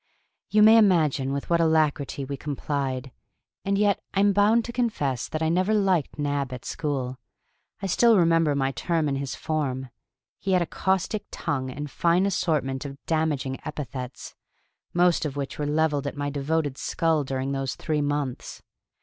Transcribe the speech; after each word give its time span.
You 0.49 0.63
may 0.63 0.79
imagine 0.79 1.31
with 1.31 1.51
what 1.51 1.61
alacrity 1.61 2.25
we 2.25 2.35
complied; 2.35 3.11
and 3.63 3.77
yet 3.77 4.01
I 4.15 4.21
am 4.21 4.33
bound 4.33 4.65
to 4.65 4.73
confess 4.73 5.29
that 5.29 5.43
I 5.43 5.45
had 5.45 5.53
never 5.53 5.75
liked 5.75 6.17
Nab 6.17 6.51
at 6.51 6.65
school. 6.65 7.19
I 7.83 7.85
still 7.85 8.17
remember 8.17 8.55
my 8.55 8.71
term 8.71 9.07
in 9.07 9.17
his 9.17 9.35
form. 9.35 9.91
He 10.39 10.53
had 10.53 10.61
a 10.63 10.65
caustic 10.65 11.25
tongue 11.29 11.69
and 11.69 11.91
fine 11.91 12.25
assortment 12.25 12.83
of 12.83 12.97
damaging 13.05 13.59
epithets, 13.63 14.33
most 14.91 15.23
of 15.23 15.37
which 15.37 15.59
were 15.59 15.67
levelled 15.67 16.07
at 16.07 16.17
my 16.17 16.31
devoted 16.31 16.79
skull 16.79 17.23
during 17.23 17.51
those 17.51 17.75
three 17.75 18.01
months. 18.01 18.63